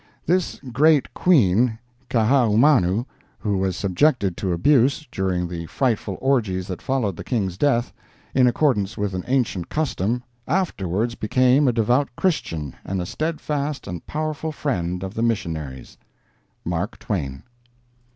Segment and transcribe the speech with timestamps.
[0.25, 1.77] This great Queen,
[2.09, 3.05] Kaahumanu,
[3.37, 7.93] who was "subjected to abuse" during the frightful orgies that followed the King's death,
[8.33, 14.03] in accordance with an ancient custom, afterwards became a devout Christian and a steadfast and
[14.07, 15.99] powerful friend of the missionaries.
[16.65, 17.43] MARK TWAIN.